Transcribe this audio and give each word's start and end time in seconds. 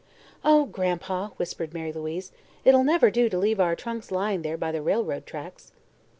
"Oh, 0.43 0.65
Gran'pa!" 0.65 1.29
whispered 1.37 1.75
Mary 1.75 1.93
Louise, 1.93 2.31
"it'll 2.65 2.83
never 2.83 3.11
do 3.11 3.29
to 3.29 3.37
leave 3.37 3.59
our 3.59 3.75
trunks 3.75 4.09
lying 4.09 4.41
there 4.41 4.57
by 4.57 4.71
the 4.71 4.81
railroad 4.81 5.27
tracks." 5.27 5.73